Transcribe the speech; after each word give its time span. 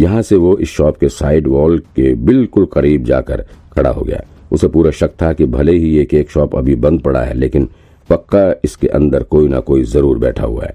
यहाँ 0.00 0.22
से 0.22 0.36
वो 0.36 0.56
इस 0.58 0.70
शॉप 0.70 0.96
के 0.96 1.08
साइड 1.08 1.46
वॉल 1.48 1.78
के 1.96 2.14
बिल्कुल 2.16 2.66
करीब 2.66 3.04
जाकर 3.04 3.44
खड़ा 3.72 3.90
हो 3.90 4.02
गया। 4.02 4.22
उसे 4.52 4.68
पूरा 4.68 4.90
शक 4.90 5.10
था 5.22 5.32
कि 5.32 5.46
भले 5.46 5.72
ही 5.72 5.90
ये 5.90 6.04
केक 6.04 6.30
शॉप 6.30 6.56
अभी 6.56 6.74
बंद 6.76 7.00
पड़ा 7.00 7.22
है, 7.22 7.34
लेकिन 7.34 7.68
पक्का 8.10 8.54
इसके 8.64 8.88
अंदर 8.88 9.22
कोई 9.24 9.48
ना 9.48 9.60
कोई 9.60 9.82
ज़रूर 9.86 10.18
बैठा 10.18 10.44
हुआ 10.44 10.64
है। 10.64 10.74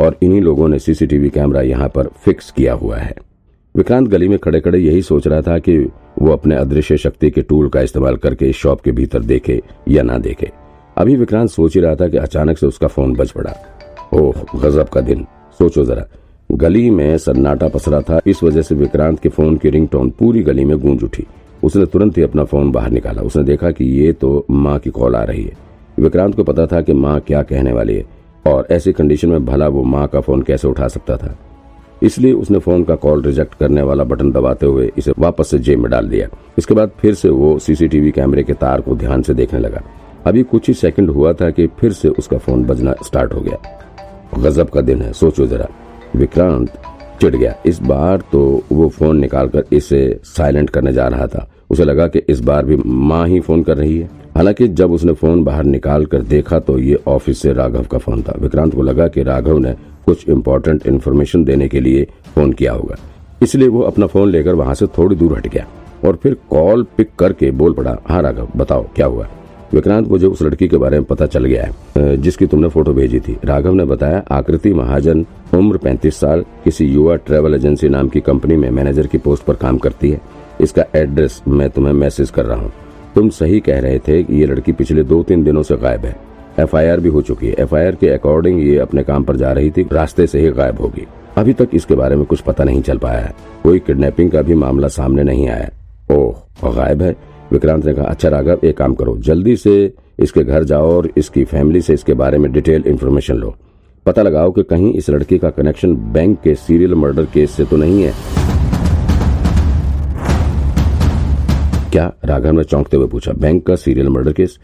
और 0.00 0.16
इन्हीं 0.22 0.40
लोगों 0.40 0.68
ने 0.68 0.78
सीसीटीवी 0.78 1.28
कैमरा 1.30 1.60
यहाँ 1.62 1.88
पर 1.88 2.08
फिक्स 2.24 2.50
किया 2.50 2.72
हुआ 2.74 2.96
है। 2.96 3.14
विक्रांत 3.74 4.08
गली 4.08 4.28
में 4.28 4.38
खड़े 4.38 4.60
खड़े 4.60 4.78
यही 4.78 5.02
सोच 5.02 5.26
रहा 5.26 5.40
था 5.42 5.58
कि 5.58 5.78
वो 6.18 6.32
अपने 6.32 6.56
अदृश्य 6.56 6.96
शक्ति 6.96 7.30
के 7.30 7.42
टूल 7.42 7.68
का 7.68 7.80
इस्तेमाल 7.80 8.16
करके 8.16 8.48
इस 8.48 8.56
शॉप 8.56 8.80
के 8.80 8.92
भीतर 8.92 9.22
देखे 9.22 9.60
या 9.88 10.02
ना 10.02 10.18
देखे। 10.18 10.50
अभी 10.96 11.16
विक्रांत 11.16 11.50
सोच 11.50 11.74
ही 11.74 11.80
रहा 11.80 11.94
था 11.94 12.08
कि 12.08 12.16
अचानक 12.16 12.58
से 12.58 12.66
उसका 12.66 12.86
फ़ोन 12.86 13.14
बज 13.14 13.30
पड़ा। 13.30 13.54
ओह, 14.14 14.44
गजब 14.56 14.88
का 14.88 15.00
दिन। 15.00 15.26
सोचो 15.60 15.84
जरा 15.84 16.06
गली 16.50 16.90
में 16.90 17.16
सन्नाटा 17.18 17.68
पसरा 17.68 18.00
था। 18.00 18.20
इस 18.26 18.42
वजह 18.42 18.62
से 18.62 18.74
विक्रांत 18.74 19.18
के 19.20 19.28
फ़ोन 19.28 19.56
की 19.56 19.70
रिंगटोन 19.70 20.10
पूरी 20.10 20.42
गली 20.42 20.64
में 20.64 20.78
गूंज 20.78 21.02
उठी। 21.04 21.26
उसने 21.64 21.86
तुरंत 21.86 22.18
ही 22.18 22.22
अपना 22.22 22.44
फ़ोन 22.44 22.70
बाहर 22.72 22.90
निकाला। 22.90 23.22
उसने 23.22 23.44
देखा 23.44 23.70
कि 23.70 23.84
ये 23.84 24.12
तो 24.12 24.46
माँ 24.50 24.78
की 24.78 24.90
कॉल 24.90 25.16
आ 25.16 25.22
रही 25.22 25.44
है। 25.44 25.56
विक्रांत 26.00 26.34
को 26.34 26.44
पता 26.44 26.66
था 26.66 26.80
कि 26.80 26.92
माँ 26.92 27.20
क्या 27.20 27.42
कहने 27.42 27.72
वाली 27.72 27.94
है 27.94 28.04
और 28.46 28.66
ऐसी 28.70 28.92
कंडीशन 28.92 29.28
में 29.28 29.44
भला 29.44 29.68
वो 29.68 29.82
माँ 29.82 30.06
का 30.06 30.20
फ़ोन 30.20 30.42
कैसे 30.42 30.68
उठा 30.68 30.88
सकता 30.88 31.16
था। 31.16 31.36
इसलिए 32.02 32.32
उसने 32.32 32.58
फ़ोन 32.58 32.84
का 32.84 32.94
कॉल 32.94 33.22
रिजेक्ट 33.22 33.54
करने 33.54 33.82
वाला 33.82 34.04
बटन 34.04 34.30
दबाते 34.30 34.66
हुए 34.66 34.90
इसे 34.98 35.12
वापस 35.18 35.50
से 35.50 35.58
जेब 35.58 35.78
में 35.78 35.90
डाल 35.90 36.08
दिया। 36.08 36.28
इसके 36.58 36.74
बाद 36.74 36.90
फिर 37.00 37.14
से 37.14 37.28
वो 37.28 37.58
सीसीटीवी 37.58 38.10
कैमरे 38.10 38.42
के 38.42 38.52
तार 38.52 38.80
को 38.80 38.96
ध्यान 38.96 39.22
से 39.22 39.34
देखने 39.34 39.60
लगा। 39.60 39.82
अभी 40.26 40.42
कुछ 40.42 40.68
ही 40.68 40.74
सेकंड 40.74 41.10
हुआ 41.10 41.32
था 41.32 41.50
कि 41.50 41.66
फिर 41.66 41.92
से 41.92 42.08
उसका 42.08 42.38
फ़ोन 42.38 42.64
बजना 42.64 42.94
स्टार्ट 43.04 43.34
हो 43.34 43.40
गया। 43.40 43.58
गजब 44.38 44.70
का 44.70 44.80
दिन 44.80 45.02
है, 45.02 45.12
सोचो 45.12 45.46
जरा। 45.46 45.68
विक्रांत 46.16 46.78
चिढ़ 47.20 47.34
गया। 47.36 47.54
इस 47.66 47.80
बार 47.82 48.22
तो 48.32 48.62
वो 48.72 48.88
फ़ोन 48.88 49.18
निकालकर 49.20 49.64
इसे 49.72 50.20
साइलेंट 50.24 50.70
करने 50.70 50.92
जा 50.92 51.06
रहा 51.08 51.26
था। 51.26 51.48
उसे 51.70 51.84
लगा 51.84 52.06
कि 52.06 52.18
इस 52.28 52.40
बार 52.40 52.64
भी 52.64 52.76
माँ 52.86 53.26
ही 53.28 53.40
फ़ोन 53.40 53.62
कर 53.62 53.76
रही 53.76 53.98
है। 53.98 54.08
हालाँकि 54.36 54.68
जब 54.68 54.92
उसने 54.92 55.12
फ़ोन 55.12 55.44
बाहर 55.44 55.64
निकाल 55.64 56.04
कर 56.06 56.22
देखा 56.24 56.58
तो 56.58 56.78
ये 56.78 56.98
ऑफ़िस 57.08 57.40
से 57.42 57.52
राघव 57.52 57.84
का 57.84 57.98
फ़ोन 57.98 58.22
था। 58.22 58.34
विक्रांत 58.38 58.74
को 58.74 58.82
लगा 58.82 59.08
कि 59.08 59.22
राघव 59.22 59.58
ने 59.58 59.74
कुछ 60.06 60.28
इम्पोर्टेंट 60.28 60.86
इन्फॉर्मेशन 60.86 61.44
देने 61.44 61.68
के 61.68 61.80
लिए 61.80 62.04
फ़ोन 62.34 62.52
किया 62.52 62.72
होगा। 62.72 62.96
इसलिए 63.42 63.68
वो 63.68 63.80
अपना 63.82 64.06
फ़ोन 64.06 64.28
लेकर 64.30 64.54
वहाँ 64.54 64.74
से 64.74 64.86
थोड़ी 64.98 65.16
दूर 65.16 65.36
हट 65.38 65.48
गया 65.48 65.66
और 66.04 66.18
फिर 66.22 66.36
कॉल 66.50 66.82
पिक 66.96 67.10
करके 67.18 67.50
बोल 67.50 67.72
पड़ा 67.72 67.96
हाँ 68.08 68.22
राघव, 68.22 68.48
बताओ, 68.56 68.86
क्या 68.96 69.06
हुआ? 69.06 69.28
विक्रांत, 69.74 70.08
मुझे 70.08 70.26
उस 70.26 70.42
लड़की 70.42 70.68
के 70.68 70.76
बारे 70.76 70.98
में 70.98 71.04
पता 71.04 71.26
चल 71.26 71.44
गया 71.44 71.64
है 71.64 72.16
जिसकी 72.16 72.46
तुमने 72.46 72.68
फ़ोटो 72.68 72.92
भेजी 72.94 73.20
थी। 73.20 73.36
राघव 73.44 73.74
ने 73.74 73.84
बताया, 73.84 74.22
आकृति 74.30 74.72
महाजन, 74.74 75.24
उम्र 75.54 75.78
35 75.78 76.20
साल, 76.20 76.44
किसी 76.64 76.86
युवा 76.86 77.16
ट्रेवल 77.16 77.54
एजेंसी 77.54 77.88
नाम 77.88 78.08
की 78.08 78.20
कंपनी 78.20 78.56
में 78.56 78.70
मैनेजर 78.70 79.06
की 79.06 79.18
पोस्ट 79.18 79.44
पर 79.44 79.54
काम 79.56 79.78
करती 79.78 80.10
है। 80.10 80.20
इसका 80.60 80.84
एड्रेस 80.96 81.42
मैं 81.48 81.68
तुम्हें 81.70 81.92
मैसेज 81.94 82.30
कर 82.30 82.44
रहा 82.44 82.60
हूँ। 82.60 82.72
तुम 83.14 83.28
सही 83.30 83.60
कह 83.60 83.80
रहे 83.80 83.98
थे 83.98 84.22
कि 84.22 84.36
ये 84.36 84.46
लड़की 84.46 84.72
पिछले 84.72 85.02
दो 85.02 85.22
तीन 85.22 85.44
दिनों 85.44 85.62
से 85.62 85.76
गायब 85.76 86.04
है। 86.04 86.16
एफआईआर 86.60 87.00
भी 87.00 87.08
हो 87.08 87.22
चुकी 87.22 87.46
है। 87.46 87.54
एफआईआर 87.60 87.94
के 87.94 88.08
अकॉर्डिंग 88.08 88.60
ये 88.60 88.76
अपने 88.78 89.02
काम 89.02 89.24
पर 89.24 89.36
जा 89.36 89.52
रही 89.52 89.70
थी, 89.70 89.86
रास्ते 89.92 90.26
से 90.26 90.40
ही 90.40 90.50
गायब 90.50 90.80
होगी। 90.80 91.06
अभी 91.36 91.52
तक 91.52 91.70
इसके 91.74 91.94
बारे 91.94 92.16
में 92.16 92.24
कुछ 92.24 92.40
पता 92.40 92.64
नहीं 92.64 92.82
चल 92.82 92.98
पाया 92.98 93.20
है। 93.20 93.34
कोई 93.62 93.78
किडनैपिंग 93.78 94.30
का 94.30 94.42
भी 94.42 94.54
मामला 94.54 94.88
सामने 94.88 95.22
नहीं 95.22 95.48
आया। 95.48 95.70
ओह 96.10 96.70
गायब 96.74 97.02
है? 97.02 97.14
विक्रांत 97.52 97.84
ने 97.86 97.94
कहा 97.94 98.04
अच्छा 98.04 98.28
राघव, 98.28 98.58
एक 98.64 98.76
काम 98.76 98.94
करो, 98.94 99.16
जल्दी 99.18 99.56
से 99.56 99.92
इसके 100.18 100.44
घर 100.44 100.64
जाओ 100.64 100.90
और 100.90 101.10
इसकी 101.16 101.44
फैमिली 101.44 101.80
से 101.80 101.94
इसके 101.94 102.14
बारे 102.14 102.38
में 102.38 102.50
डिटेल 102.52 102.84
इन्फॉर्मेशन 102.86 103.34
लो। 103.34 103.54
पता 104.06 104.22
लगाओ 104.22 104.50
कि 104.50 104.62
कहीं 104.62 104.92
इस 104.94 105.10
लड़की 105.10 105.38
का 105.38 105.50
कनेक्शन 105.50 105.94
बैंक 106.12 106.40
के 106.40 106.54
सीरियल 106.54 106.94
मर्डर 106.94 107.24
केस 107.24 107.50
से 107.50 107.64
तो 107.64 107.76
नहीं 107.76 108.02
है। 108.02 108.12
क्या 111.92 112.12
राघव 112.24 112.50
ने 112.50 112.64
चौंकते 112.64 112.96
हुए 112.96 113.06
पूछा 113.08 113.32
बैंक 113.34 113.66
का 113.66 113.76
सीरियल 113.76 114.08
मर्डर 114.08 114.32
केस 114.32 114.58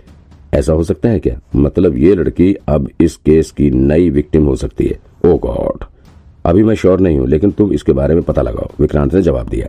ऐसा 0.55 0.73
हो 0.73 0.83
सकता 0.85 1.09
है 1.09 1.21
क्या? 1.21 1.39
मतलब 1.57 1.97
ये 1.97 2.15
लड़की 2.15 2.55
अब 2.69 2.89
इस 3.01 3.17
केस 3.17 3.51
की 3.51 3.71
नई 3.71 4.11
विक्टिम 4.11 4.47
हो 4.47 4.57
सकती 4.57 4.87
है। 4.87 4.99
ओ 5.27 5.37
गॉड 5.39 5.85
अभी 6.47 6.63
मैं 6.63 6.75
श्योर 6.75 7.01
नहीं 7.01 7.19
हूँ, 7.19 7.29
लेकिन 7.29 7.51
तुम 7.51 7.73
इसके 7.73 7.93
बारे 7.93 8.15
में 8.15 8.23
पता 8.23 8.43
लगाओ। 8.43 8.71
विक्रांत 8.81 9.15
ने 9.15 9.23
जवाब 9.23 9.49
दिया 9.49 9.69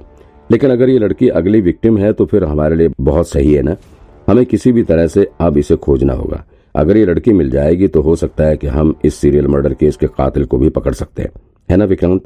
लेकिन 0.51 0.71
अगर 0.71 0.89
ये 0.89 0.99
लड़की 0.99 1.27
अगली 1.29 1.61
विक्टिम 1.61 1.97
है 1.97 2.13
तो 2.13 2.25
फिर 2.25 2.43
हमारे 2.43 2.75
लिए 2.75 2.89
बहुत 3.01 3.27
सही 3.27 3.53
है 3.53 3.61
ना? 3.61 3.75
हमें 4.27 4.45
किसी 4.45 4.71
भी 4.71 4.83
तरह 4.83 5.07
से 5.07 5.27
अब 5.41 5.57
इसे 5.57 5.75
खोजना 5.75 6.13
होगा। 6.13 6.43
अगर 6.75 6.97
ये 6.97 7.05
लड़की 7.05 7.33
मिल 7.33 7.49
जाएगी 7.49 7.87
तो 7.87 8.01
हो 8.01 8.15
सकता 8.15 8.43
है 8.43 8.57
कि 8.57 8.67
हम 8.67 8.95
इस 9.05 9.15
सीरियल 9.15 9.47
मर्डर 9.47 9.73
केस 9.73 9.95
के 9.95 10.07
कातिल 10.07 10.45
को 10.45 10.57
भी 10.57 10.69
पकड़ 10.69 10.93
सकते 10.93 11.21
हैं। 11.21 11.29
है 11.69 11.77
ना 11.77 11.85
विक्रांत? 11.85 12.23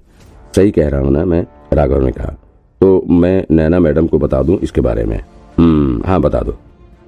सही 0.55 0.71
कह 0.71 0.89
रहा 0.89 1.01
हूँ 1.01 1.11
ना 1.11 1.25
मैं? 1.25 1.45
राघव 1.73 2.05
ने 2.05 2.11
कहा। 2.11 2.35
तो 2.81 3.05
मैं 3.09 3.45
नैना 3.51 3.79
मैडम 3.79 4.07
को 4.07 4.19
बता 4.19 4.41
दूँ 4.43 4.59
इसके 4.59 4.81
बारे 4.81 5.03
में? 5.03 5.19
हम्म 5.57 6.01
हाँ 6.05 6.21
बता 6.21 6.39
दो। 6.39 6.57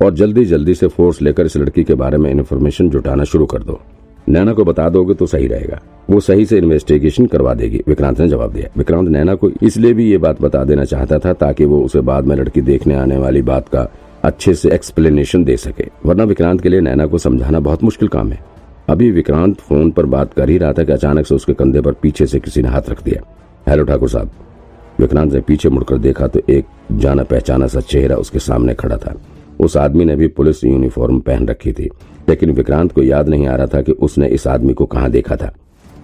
और 0.05 0.13
जल्दी 0.13 0.45
जल्दी 0.45 0.73
से 0.73 0.87
फोर्स 0.87 1.21
लेकर 1.21 1.45
इस 1.45 1.57
लड़की 1.57 1.83
के 1.83 1.93
बारे 1.93 2.17
में 2.17 2.31
इन्फॉर्मेशन 2.31 2.89
जुटाना 2.89 3.23
शुरू 3.23 3.45
कर 3.45 3.63
दो। 3.63 3.79
नैना 4.29 4.53
को 4.53 4.63
बता 4.63 4.89
दोगे 4.89 5.13
तो 5.13 5.25
सही 5.25 5.47
रहेगा। 5.47 5.79
वो 6.09 6.19
सही 6.19 6.45
से 6.45 6.57
इन्वेस्टिगेशन 6.57 7.25
करवा 7.25 7.53
देगी। 7.53 7.81
विक्रांत 7.87 8.19
ने 8.19 8.27
जवाब 8.27 8.53
दिया। 8.53 8.69
विक्रांत, 8.77 9.09
नैना 9.09 9.35
को 9.35 9.49
इसलिए 9.63 9.93
भी 9.93 10.09
ये 10.11 10.17
बात 10.17 10.41
बता 10.41 10.63
देना 10.63 10.83
चाहता 10.83 11.19
था 11.19 11.33
ताकि 11.33 11.65
वो 11.65 11.81
उसे 11.81 12.01
बाद 12.01 12.25
में 12.25 12.35
लड़की 12.35 12.61
देखने 12.61 12.95
आने 12.95 13.17
वाली 13.17 13.41
बात 13.41 13.69
का 13.69 13.87
अच्छे 14.23 14.53
से 14.53 14.71
एक्सप्लेनेशन 14.71 15.43
दे 15.43 15.57
सके। 15.57 15.87
वरना 16.05 16.23
विक्रांत 16.23 16.61
के 16.61 16.69
लिए 16.69 16.81
नैना 16.81 17.05
को 17.05 17.17
समझाना 17.17 17.59
बहुत 17.59 17.83
मुश्किल 17.83 18.07
काम 18.07 18.31
है। 18.31 18.39
अभी 18.89 19.11
विक्रांत 19.11 19.59
फ़ोन 19.59 19.91
पर 19.91 20.05
बात 20.05 20.33
कर 20.33 20.49
ही 20.49 20.57
रहा 20.57 20.73
था 20.73 20.83
कि 20.83 20.91
अचानक 20.91 21.25
से 21.25 21.35
उसके 21.35 21.53
कंधे 21.53 21.81
पर 21.81 21.91
पीछे 21.91 22.25
से 22.25 22.39
किसी 22.39 22.61
ने 22.61 22.69
हाथ 22.69 22.89
रख 22.89 23.03
दिया। 23.03 23.21
हेलो 23.67 23.83
ठाकुर 23.83 24.09
साहब। 24.09 24.31
विक्रांत 24.99 25.33
ने 25.33 25.41
पीछे 25.41 25.69
मुड़कर 25.69 25.97
देखा 25.97 26.27
तो 26.27 26.41
एक 26.49 26.65
जाना 26.91 27.23
पहचाना 27.23 27.67
सा 27.67 27.79
चेहरा 27.79 28.15
उसके 28.15 28.39
सामने 28.39 28.73
खड़ा 28.73 28.97
था। 28.97 29.13
उस 29.59 29.77
आदमी 29.77 30.05
ने 30.05 30.15
भी 30.15 30.27
पुलिस 30.27 30.63
यूनिफॉर्म 30.63 31.19
पहन 31.19 31.47
रखी 31.47 31.71
थी। 31.71 31.89
लेकिन 32.29 32.51
विक्रांत 32.51 32.91
को 32.91 33.03
याद 33.03 33.29
नहीं 33.29 33.47
आ 33.47 33.55
रहा 33.55 33.67
था 33.67 33.81
कि 33.81 33.91
उसने 33.91 34.27
इस 34.27 34.47
आदमी 34.47 34.73
को 34.73 34.85
कहाँ 34.85 35.11
देखा 35.11 35.35
था। 35.35 35.55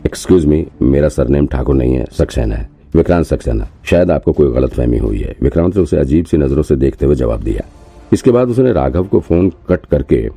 एक्सक्यूज 0.06 0.46
मी 0.46 0.68
मेरा 0.82 1.10
सरनेम 1.10 1.48
ठाकुर 1.48 1.76
नहीं 1.76 1.96
है 1.96 2.06
सक्सेना 2.12 2.56
है। 2.56 2.70
विक्रांत 2.96 3.26
सक्सेना 3.26 3.68
शायद 3.86 4.12
आपको 4.12 4.34
कोई 4.34 4.52
गलत 4.52 4.72
फहमी 4.72 4.98
हुई 4.98 5.20
है। 5.20 5.36
विक्रांत 5.42 5.76
ने 5.76 5.84
उसे 5.84 5.98
अजीब 5.98 6.26
सी 6.26 6.38
नज़रों 6.38 6.64
से 6.64 6.76
देखते 6.76 7.06
हुए 7.06 7.16
जवाब 7.16 7.42
दिया। 7.44 7.62
इसके 8.14 8.32
बाद 8.32 8.50
उसने 8.50 8.74
राघव 8.74 9.04
को 9.04 9.20
फ़ोन 9.20 9.50
कट 9.50 9.86
करके 9.86 10.30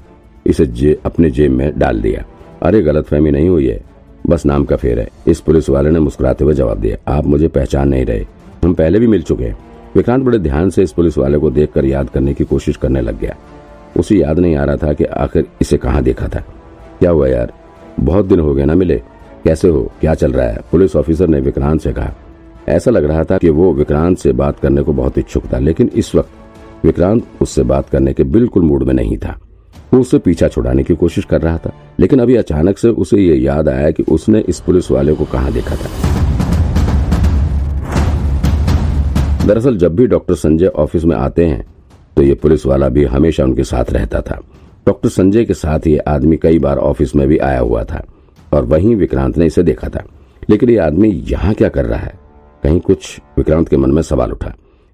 इसे 0.46 0.66
जे, 0.66 0.98
अपने 1.04 1.30
जेब 1.30 1.52
में 1.52 1.78
डाल 1.78 2.00
दिया। 2.00 2.24
अरे 2.62 2.82
गलत 2.82 3.04
फहमी 3.04 3.30
नहीं 3.30 3.48
हुई 3.48 3.66
है। 3.66 3.80
बस 4.26 4.46
नाम 4.46 4.64
का 4.64 4.76
फेर 4.76 4.98
है। 5.00 5.08
इस 5.26 5.40
पुलिस 5.40 5.68
वाले 5.68 5.90
ने 5.90 6.00
मुस्कुराते 6.00 6.44
हुए 6.44 6.54
जवाब 6.54 6.78
दिया 6.78 7.16
आप 7.16 7.26
मुझे 7.26 7.48
पहचान 7.48 7.88
नहीं 7.88 8.04
रहे। 8.04 8.26
हम 8.64 8.74
पहले 8.74 8.98
भी 8.98 9.06
मिल 9.06 9.22
चुके 9.22 9.44
हैं। 9.44 9.58
विक्रांत 9.96 10.24
बड़े 10.24 10.38
ध्यान 10.38 10.70
से 10.70 10.82
इस 10.82 10.92
पुलिस 10.92 11.18
वाले 11.18 11.38
को 11.38 11.50
देखकर 11.50 11.84
याद 11.84 12.10
करने 12.10 12.34
की 12.34 12.44
कोशिश 12.44 12.76
करने 12.76 13.00
लग 13.00 13.18
गया। 13.20 13.36
उसे 13.96 14.16
याद 14.16 14.38
नहीं 14.38 14.56
आ 14.56 14.64
रहा 14.64 14.76
था 14.76 14.92
कि 14.92 15.04
आखिर 15.04 15.46
इसे 15.60 15.76
कहाँ 15.76 16.02
देखा 16.02 16.28
था। 16.28 16.40
क्या 16.98 17.10
हुआ 17.10 17.28
यार? 17.28 17.52
बहुत 18.00 18.24
दिन 18.24 18.40
हो 18.40 18.54
गए 18.54 18.64
ना 18.64 18.74
मिले। 18.74 18.96
कैसे 19.44 19.68
हो? 19.68 19.90
क्या 20.00 20.14
चल 20.14 20.32
रहा 20.32 20.46
है? 20.46 20.58
पुलिस 20.72 20.96
ऑफिसर 20.96 21.28
ने 21.28 21.40
विक्रांत 21.40 21.80
से 21.80 21.92
कहा। 21.92 22.12
ऐसा 22.68 22.90
लग 22.90 23.04
रहा 23.04 23.24
था 23.24 23.38
कि 23.38 23.48
वो 23.48 23.72
विक्रांत 23.72 24.18
से 24.18 24.32
बात 24.32 24.58
करने 24.60 24.82
को 24.82 24.92
बहुत 24.92 25.18
इच्छुक 25.18 25.44
था, 25.52 25.58
लेकिन 25.58 25.90
इस 25.94 26.14
वक्त 26.14 26.84
विक्रांत 26.84 27.24
उससे 27.42 27.62
बात 27.62 27.88
करने 27.88 28.12
के 28.12 28.24
बिल्कुल 28.24 28.62
मूड 28.62 28.82
में 28.82 28.94
नहीं 28.94 29.16
था। 29.18 29.38
वो 29.94 30.00
उससे 30.00 30.18
पीछा 30.18 30.48
छुड़ाने 30.48 30.82
की 30.82 30.94
कोशिश 30.94 31.24
कर 31.24 31.40
रहा 31.40 31.58
था, 31.58 31.72
लेकिन 32.00 32.18
अभी 32.18 32.36
अचानक 32.36 32.78
से 32.78 32.88
उसे 32.88 33.18
ये 33.18 33.34
याद 33.34 33.68
आया 33.68 33.90
कि 33.90 34.02
उसने 34.02 34.40
इस 34.40 34.60
पुलिस 34.60 34.90
वाले 34.90 35.14
को 35.14 35.24
कहा 35.24 35.50
देखा 35.50 35.76
था। 35.76 35.90
दरअसल 39.48 39.76
जब 39.76 39.94
भी 39.96 40.06
डॉक्टर 40.06 40.34
संजय 40.34 40.66
ऑफ़िस 40.66 41.04
में 41.04 41.14
आते 41.16 41.44
हैं 41.46 41.64
तो 42.16 42.22
ये 42.22 42.34
पुलिस 42.34 42.64
वाला 42.66 42.88
भी 42.88 43.04
हमेशा 43.04 43.44
उनके 43.44 43.64
साथ 43.64 43.92
रहता 43.92 44.20
था। 44.20 44.40
डॉक्टर 44.86 45.08
संजय 45.08 45.44
के 45.44 45.54
साथ 45.54 45.86
ये 45.86 45.98
आदमी 45.98 46.36
कई 46.36 46.58
बार 46.58 46.78
ऑफ़िस 46.78 47.14
में 47.16 47.26
भी 47.28 47.38
आया 47.38 47.60
हुआ 47.60 47.82
था, 47.84 48.02
और 48.52 48.64
वहीं 48.64 48.94
विक्रांत 48.96 49.38
ने 49.38 49.46
इसे 49.46 49.62
देखा 49.62 49.88
था। 49.88 50.02
लेकिन 50.50 50.70
ये 50.70 50.76
आदमी 50.78 51.08
यहाँ 51.28 51.52
क्या 51.54 51.68
कर 51.68 51.84
रहा 51.84 51.98
है? 51.98 52.12
कहीं 52.62 52.80
कुछ 52.80 53.20
विक्रांत 53.38 53.68
के 53.68 53.76
मन 53.76 53.90
में 53.90 54.02
सवाल 54.02 54.32
उठा। 54.32 54.52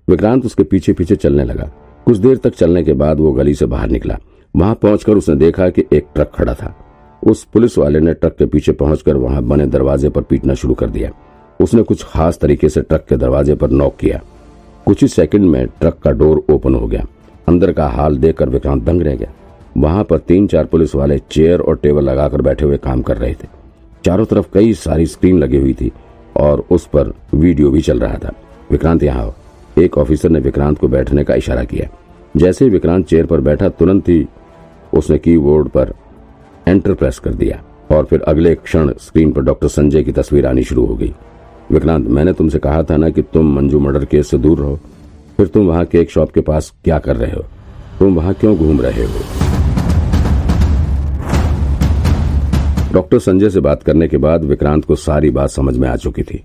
विक्रांत 0.09 0.45
उसके 0.47 0.63
पीछे 0.63 0.93
पीछे 0.93 1.17
चलने 1.17 1.45
लगा। 1.45 1.71
कुछ 2.07 2.17
देर 2.17 2.37
तक 2.37 2.55
चलने 2.55 2.83
के 2.85 2.93
बाद 2.93 3.21
वो 3.21 3.33
गली 3.33 3.55
से 3.55 3.67
बाहर 3.67 3.91
निकला। 3.91 4.19
वहाँ 4.55 4.75
पहुंचकर 4.75 5.17
उसने 5.17 5.37
देखा 5.37 5.69
कि 5.69 5.85
एक 5.93 6.07
ट्रक 6.15 6.31
खड़ा 6.35 6.55
था। 6.55 6.75
उस 7.23 7.45
पुलिस 7.45 7.79
वाले 7.79 8.01
ने 8.01 8.15
ट्रक 8.15 8.37
के 8.39 8.47
पीछे 8.47 8.73
पहुंचकर 8.75 9.17
वहाँ 9.17 9.43
बने 9.43 9.67
दरवाजे 9.67 10.09
पर 10.09 10.23
पीटना 10.23 10.55
शुरू 10.55 10.75
कर 10.75 10.91
दिया। 10.91 11.11
उसने 11.61 11.83
कुछ 11.83 12.05
खास 12.05 12.39
तरीके 12.39 12.69
से 12.69 12.81
ट्रक 12.81 13.07
के 13.09 13.17
दरवाजे 13.17 13.55
पर 13.55 13.71
नॉक 13.71 13.97
किया। 13.97 14.21
कुछ 14.87 15.03
ही 15.03 15.09
सेकंड 15.09 15.45
में 15.45 15.67
ट्रक 15.81 15.99
का 15.99 16.11
डोर 16.11 16.45
ओपन 16.51 16.75
हो 16.75 16.87
गया। 16.87 17.07
अंदर 17.49 17.73
का 17.73 17.87
हाल 17.89 18.17
देखकर 18.17 18.49
विक्रांत 18.49 18.83
दंग 18.83 19.03
रह 19.03 19.17
गया। 19.17 19.33
वहाँ 19.77 20.05
पर 20.05 20.19
तीन 20.19 20.47
चार 20.47 20.65
पुलिस 20.65 20.95
वाले 20.95 21.19
चेयर 21.31 21.61
और 21.61 21.77
टेबल 21.77 22.05
लगाकर 22.05 22.43
बैठे 22.43 22.65
हुए 22.65 22.77
काम 22.77 23.03
कर 23.03 23.17
रहे 23.17 23.35
थे। 23.35 23.49
चारों 24.05 24.25
तरफ़ 24.25 24.47
कई 24.55 24.75
सारी 24.75 25.07
स्क्रीन 25.07 25.39
लगी 25.39 25.57
हुई 25.57 25.75
थी 25.75 25.91
और 26.37 26.65
उस 26.71 26.87
पर 26.87 27.13
वीडियो 27.35 27.71
भी 27.71 27.81
चल 27.81 28.01
रहा 28.01 28.15
था। 28.15 28.33
विक्रांत, 28.71 29.03
यहाँ 29.03 29.35
एक 29.79 29.99
ऑफिसर 29.99 30.29
ने 30.29 30.39
विक्रांत 30.39 30.79
को 30.79 30.89
बैठने 30.89 31.25
का 31.25 31.35
इशारा 31.35 31.65
किया। 31.65 31.89
जैसे 32.37 32.65
ही 32.65 32.71
विक्रांत 32.71 33.07
चेयर 33.07 33.27
पर 33.27 33.41
बैठा, 33.41 33.69
तुरंत 33.69 34.09
ही 34.09 34.27
उसने 34.95 35.19
कीबोर्ड 35.19 35.69
पर 35.69 35.93
एंटर 36.69 36.95
प्रेस 36.95 37.19
कर 37.19 37.35
दिया 37.35 37.63
और 37.91 38.05
फिर 38.05 38.21
अगले 38.21 38.55
क्षण 38.55 38.93
स्क्रीन 39.01 39.33
पर 39.33 39.41
डॉक्टर 39.41 39.69
संजय 39.69 40.03
की 40.03 40.13
तस्वीर 40.13 40.47
आनी 40.47 40.63
शुरू 40.63 40.85
हो 40.87 40.95
गई। 40.95 41.15
विक्रांत, 41.73 42.09
मैंने 42.09 42.33
तुमसे 42.33 42.59
कहा 42.59 42.83
था 42.83 42.97
ना 42.97 43.11
कि 43.11 43.23
तुम 43.23 43.57
मंजू 43.57 43.79
मर्डर 43.79 44.05
केस 44.05 44.29
से 44.29 44.39
दूर 44.39 44.59
रहो। 44.59 44.81
फिर 45.37 45.47
तुम 45.47 45.67
वहाँ 45.67 45.85
केक 45.85 46.11
शॉप 46.11 46.33
के 46.33 46.41
पास 46.41 46.73
क्या 46.85 46.99
कर 46.99 47.17
रहे 47.17 47.33
हो? 47.33 47.45
तुम 47.99 48.15
वहाँ 48.15 48.35
क्यों 48.35 48.57
घूम 48.57 48.81
रहे 48.81 49.05
हो? 49.05 49.21
डॉक्टर 52.93 53.19
संजय 53.19 53.51
से 53.51 53.61
बात 53.61 53.83
करने 53.83 54.09
के 54.09 54.17
बाद 54.17 54.45
विक्रांत 54.45 54.85
को 54.85 54.95
सारी 54.95 55.31
बात 55.31 55.51
समझ 55.51 55.79
में 55.79 55.89
आ 55.89 55.97
चुकी 55.97 56.23
थी। 56.23 56.45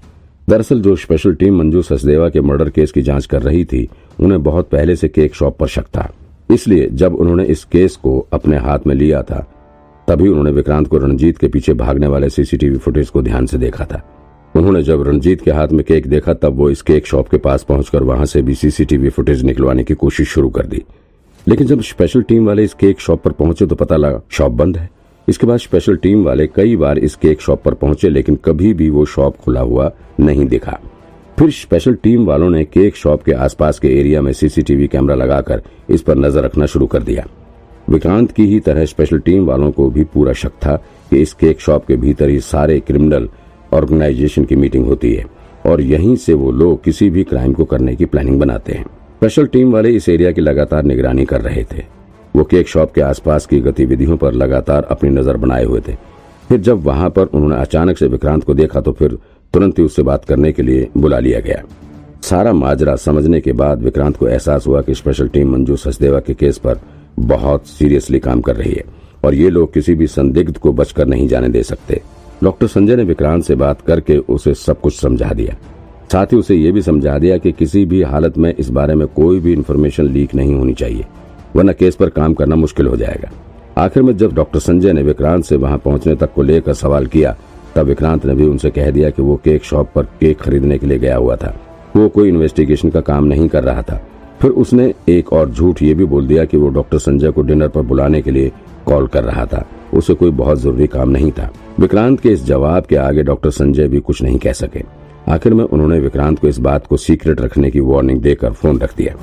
दरअसल 0.50 0.82
जो 0.82 0.96
स्पेशल 0.96 1.34
टीम 1.34 1.60
मंजू 1.60 1.82
सचदेवा 1.82 2.30
के 2.30 2.42
मर्डर 2.42 2.70
केस 2.70 2.92
की 2.92 3.02
जाँच 3.02 3.26
कर 3.26 3.42
रही 3.42 3.66
थी, 3.66 3.90
उन्हें 4.20 4.44
बहुत 4.44 4.70
पहले 4.70 4.96
से 4.96 5.08
केक 5.08 5.36
शॉप 5.36 5.58
पर 5.58 5.68
शक 5.68 5.86
था। 5.86 6.14
इसलिए 6.52 6.88
जब 6.88 7.16
उन्होंने 7.16 7.44
इस 7.44 7.64
केस 7.64 7.96
को 7.96 8.28
अपने 8.34 8.58
हाथ 8.58 8.80
में 8.88 8.96
लिया 8.96 9.22
था, 9.22 9.48
तभी 10.08 10.28
उन्होंने 10.28 10.52
विक्रांत 10.52 10.88
को 10.88 10.98
रणजीत 10.98 11.38
के 11.38 11.48
पीछे 11.48 11.74
भागने 11.74 12.08
वाले 12.08 12.30
सीसीटीवी 12.30 12.78
फुटेज 12.78 13.10
को 13.10 13.22
ध्यान 13.22 13.46
से 13.46 13.58
देखा 13.58 13.86
था। 13.86 14.16
उन्होंने 14.56 14.82
जब 14.84 15.02
रणजीत 15.08 15.42
के 15.42 15.52
हाथ 15.52 15.68
में 15.68 15.84
केक 15.86 16.08
देखा, 16.08 16.34
तब 16.34 16.56
वो 16.58 16.70
इस 16.70 16.82
केक 16.82 17.06
शॉप 17.06 17.28
के 17.30 17.38
पास 17.38 17.64
पहुंचकर 17.64 18.04
वहाँ 18.04 18.26
से 18.26 18.42
भी 18.42 18.56
सीसीटीवी 18.56 19.10
फुटेज 19.10 19.44
निकलवाने 19.44 19.84
की 19.84 19.94
कोशिश 19.96 20.30
शुरू 20.30 20.50
कर 20.50 20.66
दी। 20.66 20.84
लेकिन 21.48 21.68
जब 21.68 21.82
स्पेशल 21.82 22.22
टीम 22.22 22.48
वाले 22.48 22.64
इस 22.64 22.74
केक 22.74 23.00
शॉप 23.00 23.24
पर 23.24 23.32
पहुँचे 23.32 23.66
तो 23.66 23.76
पता 23.76 23.98
लगा, 23.98 24.22
शॉप 24.32 24.52
बंद 24.52 24.78
है। 24.78 24.90
इसके 25.28 25.48
बाद 25.48 25.58
स्पेशल 25.58 25.96
टीम 25.96 26.24
वाले 26.24 26.48
कई 26.48 26.76
बार 26.76 27.00
इस 27.00 27.16
केक 27.16 27.42
शॉप 27.42 27.64
पर 27.64 27.74
पहुँचे, 27.74 28.10
लेकिन 28.10 28.36
कभी 28.36 28.74
भी 28.74 28.90
वो 28.90 29.06
शॉप 29.06 29.38
खुला 29.38 29.62
हुआ 29.62 29.92
नहीं 30.20 30.46
दिखा। 30.48 30.80
फिर 31.38 31.52
स्पेशल 31.52 31.94
टीम 31.94 32.26
वालों 32.26 32.50
ने 32.50 32.64
केक 32.66 32.96
शॉप 32.96 33.24
के 33.24 33.32
आसपास 33.34 33.80
के 33.80 33.88
एरिया 34.00 34.22
में 34.22 34.32
सीसीटीवी 34.34 34.88
कैमरा 34.88 35.16
लगाकर 35.16 35.62
इस 35.90 36.02
पर 36.02 36.18
नज़र 36.18 36.44
रखना 36.44 36.66
शुरू 36.66 36.88
कर 36.88 37.04
दिया। 37.04 37.26
विक्रांत 37.90 38.32
की 38.32 38.46
ही 38.46 38.60
तरह 38.60 38.86
स्पेशल 38.86 39.20
टीम 39.20 39.46
वालों 39.46 39.72
को 39.72 39.90
भी 39.90 40.04
पूरा 40.04 40.34
शक 40.34 40.52
था 40.66 40.76
कि 41.12 41.22
इस 41.22 41.34
केक 41.34 41.62
शॉप 41.62 41.86
के 41.86 41.96
भीतर 41.96 42.30
ही 42.30 42.40
सारे 42.40 42.80
क्रिमिनल 42.80 43.30
ऑर्गेनाइजेशन 43.74 44.44
की 44.44 44.56
मीटिंग 44.56 44.86
होती 44.86 45.14
है 45.14 45.26
और 45.66 45.82
यहीं 45.82 46.16
से 46.16 46.34
वो 46.34 46.52
लोग 46.52 46.84
किसी 46.84 47.10
भी 47.10 47.24
क्राइम 47.24 47.54
को 47.54 47.66
करने 47.66 47.96
की 47.96 48.06
प्लानिंग 48.06 48.40
बनाते 48.40 48.74
हैं। 48.74 48.84
स्पेशल 48.84 49.48
टीम 49.48 49.72
वाले 49.72 49.90
इस 49.90 50.10
एरिया 50.10 50.32
की 50.32 50.42
लगातार 50.42 50.84
निगरानी 50.84 51.26
कर 51.26 51.42
रहे 51.42 51.64
थे। 51.72 51.84
वो 52.36 52.44
केक 52.44 52.68
शॉप 52.68 52.94
के 52.94 53.02
आसपास 53.02 53.46
की 53.46 53.60
गतिविधियों 53.62 54.18
पर 54.18 54.34
लगातार 54.34 54.84
अपनी 54.92 55.10
नज़र 55.10 55.38
बनाए 55.38 55.64
हुए 55.64 55.80
थे। 55.88 55.96
फिर 56.50 56.60
जब 56.60 56.84
वहाँ 56.84 57.10
पर 57.10 57.26
उन्होंने 57.26 57.56
अचानक 57.56 57.98
से 57.98 58.08
विक्रांत 58.08 58.44
को 58.44 58.54
देखा 58.54 58.82
तो 58.82 58.92
फिर 58.92 59.18
तुरंत 59.54 59.80
ही 59.80 59.84
उससे 59.84 60.04
बात 60.04 60.26
करने 60.26 60.52
के 60.52 60.62
लिए 60.62 60.88
बुला 60.98 61.20
लिया 61.20 61.40
गया। 61.40 61.64
सारा 62.24 62.54
माजरा 62.54 62.96
समझने 62.98 63.42
के 63.42 63.52
बाद 63.54 63.82
विक्रांत 63.84 64.18
को 64.18 64.28
एहसास 64.28 64.68
हुआ 64.68 64.82
कि 64.82 64.96
स्पेशल 64.96 65.28
टीम 65.28 65.52
मंजू 65.52 65.76
सचदेवा 65.78 66.20
के 66.20 66.34
केस 66.34 66.58
पर 66.58 66.80
बहुत 67.20 67.68
सीरियसली 67.68 68.20
काम 68.20 68.42
कर 68.42 68.56
रही 68.56 68.74
है 68.74 68.84
और 69.24 69.36
ये 69.36 69.50
लोग 69.50 69.74
किसी 69.74 69.94
भी 69.96 70.08
संदिग्ध 70.08 70.58
को 70.58 70.74
बचकर 70.74 71.08
नहीं 71.08 71.28
जाने 71.28 71.50
दे 71.50 71.64
सकते। 71.64 72.02
डॉक्टर 72.44 72.68
संजय 72.68 72.96
ने 72.96 73.04
विक्रांत 73.04 73.44
से 73.44 73.56
बात 73.56 73.82
करके 73.82 74.18
उसे 74.18 74.54
सब 74.54 74.80
कुछ 74.82 75.00
समझा 75.00 75.32
दिया। 75.34 75.56
साथ 76.12 76.26
ही 76.26 76.38
उसे 76.38 76.56
ये 76.56 76.72
भी 76.72 76.82
समझा 76.82 77.18
दिया 77.20 77.38
कि 77.38 77.52
किसी 77.52 77.86
भी 77.86 78.02
हालत 78.04 78.38
में 78.38 78.54
इस 78.54 78.70
बारे 78.70 78.96
में 78.96 79.08
कोई 79.08 79.40
भी 79.40 79.54
इन्फॉर्मेशन 79.54 80.06
लीक 80.06 80.36
नहीं 80.36 80.56
होनी 80.56 80.74
चाहिए, 80.74 81.06
वरना 81.56 81.74
केस 81.74 81.96
पर 81.96 82.10
काम 82.10 82.34
करना 82.34 82.56
मुश्किल 82.56 82.88
हो 82.88 82.96
जाएगा। 82.98 83.32
आखिर 83.78 84.04
में 84.04 84.16
जब 84.18 84.34
डॉक्टर 84.34 84.60
संजय 84.60 84.94
ने 84.94 85.02
विक्रांत 85.04 85.44
से 85.46 85.56
वहाँ 85.56 85.78
पहुँचने 85.78 86.16
तक 86.16 86.34
को 86.34 86.44
लेकर 86.44 86.74
सवाल 86.74 87.08
किया, 87.08 87.36
तब 87.76 87.86
विक्रांत 87.86 88.26
ने 88.26 88.36
भी 88.36 88.46
उनसे 88.46 88.70
कह 88.70 88.90
दिया 88.92 89.10
कि 89.10 89.22
वो 89.22 89.36
केक 89.36 89.64
शॉप 89.64 89.92
पर 89.96 90.04
केक 90.20 90.40
खरीदने 90.40 90.78
के 90.78 90.88
लिए 90.88 91.00
गया 91.00 91.16
हुआ 91.16 91.36
था। 91.36 91.56
वो 91.96 92.08
कोई 92.10 92.30
इन्वेस्टिगेशन 92.30 92.90
का 92.90 93.02
काम 93.02 93.24
नहीं 93.24 93.48
कर 93.48 93.64
रहा 93.64 93.82
था। 93.82 94.02
फिर 94.42 94.52
उसने 94.54 94.94
एक 95.10 95.34
और 95.34 95.50
झूठ 95.50 95.82
ये 95.84 95.94
भी 95.94 96.06
बोल 96.06 96.28
दिया 96.28 96.46
कि 96.46 96.58
वो 96.58 96.70
डॉक्टर 96.70 96.98
संजय 96.98 97.32
को 97.32 97.42
डिनर 97.42 97.68
पर 97.68 97.82
बुलाने 97.82 98.22
के 98.22 98.32
लिए 98.32 98.52
कॉल 98.86 99.08
कर 99.08 99.24
रहा 99.24 99.46
था। 99.46 99.66
उसे 99.94 100.14
कोई 100.14 100.32
बहुत 100.32 100.60
ज़रूरी 100.60 100.88
काम 100.88 101.10
नहीं 101.10 101.32
था। 101.32 101.50
विक्रांत 101.80 102.20
के 102.20 102.30
इस 102.30 102.46
जवाब 102.46 102.86
के 102.86 102.96
आगे 102.96 103.24
डॉक्टर 103.24 103.50
संजय 103.50 103.88
भी 103.88 104.00
कुछ 104.00 104.22
नहीं 104.22 104.38
कह 104.38 104.54
सके। 104.54 104.84
आखिर 105.32 105.54
में 105.54 105.64
उन्होंने 105.64 106.00
विक्रांत 106.00 106.40
को 106.40 106.48
इस 106.48 106.58
बात 106.58 106.88
को 106.88 106.98
सीक्रेट 106.98 107.42
रखने 107.42 107.72
की 107.72 107.80
वार्निंग 107.80 108.22
देकर 108.22 108.52
फ़ोन 108.52 108.80
रख 108.80 108.96
दिया। 108.98 109.14